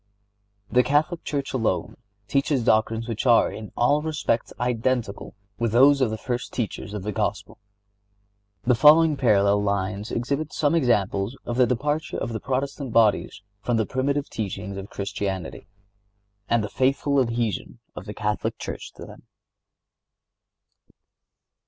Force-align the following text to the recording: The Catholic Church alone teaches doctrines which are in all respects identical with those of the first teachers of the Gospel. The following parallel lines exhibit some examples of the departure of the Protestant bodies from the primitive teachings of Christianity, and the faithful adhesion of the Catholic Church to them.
The 0.71 0.81
Catholic 0.81 1.23
Church 1.23 1.53
alone 1.53 1.95
teaches 2.27 2.63
doctrines 2.63 3.07
which 3.07 3.27
are 3.27 3.51
in 3.51 3.71
all 3.77 4.01
respects 4.01 4.51
identical 4.59 5.35
with 5.59 5.73
those 5.73 6.01
of 6.01 6.09
the 6.09 6.17
first 6.17 6.51
teachers 6.51 6.95
of 6.95 7.03
the 7.03 7.11
Gospel. 7.11 7.59
The 8.63 8.73
following 8.73 9.15
parallel 9.15 9.61
lines 9.61 10.09
exhibit 10.11 10.53
some 10.53 10.73
examples 10.73 11.37
of 11.45 11.57
the 11.57 11.67
departure 11.67 12.17
of 12.17 12.33
the 12.33 12.39
Protestant 12.39 12.91
bodies 12.91 13.43
from 13.61 13.77
the 13.77 13.85
primitive 13.85 14.27
teachings 14.27 14.75
of 14.75 14.89
Christianity, 14.89 15.67
and 16.49 16.63
the 16.63 16.67
faithful 16.69 17.21
adhesion 17.21 17.77
of 17.95 18.05
the 18.05 18.15
Catholic 18.15 18.57
Church 18.57 18.91
to 18.93 19.05
them. 19.05 19.27